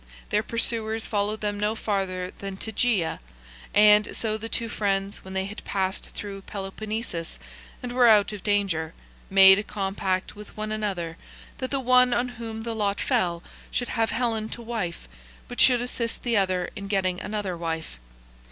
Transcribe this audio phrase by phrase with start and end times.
[0.31, 3.19] Their pursuers followed them no farther than Tegea,
[3.71, 7.37] and so the two friends, when they had passed through Peloponnesus
[7.83, 8.95] and were out of danger,
[9.29, 11.17] made a com pact with one another
[11.59, 15.07] that the one on whom the lot fell should have Helen to wife,
[15.47, 17.99] but should assist the other in getting another wife.